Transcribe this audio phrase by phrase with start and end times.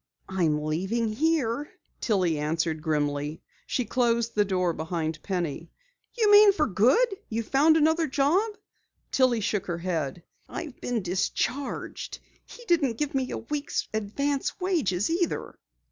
[0.29, 1.69] "I'm leaving here,"
[1.99, 3.43] Tillie answered grimly.
[3.67, 5.69] She closed the door behind Penny.
[6.17, 7.07] "You mean for good?
[7.29, 8.53] You've found another job?"
[9.11, 10.23] Tillie shook her head.
[10.49, 12.17] "I've been discharged.
[12.47, 15.59] He didn't give me a week's advance wages either."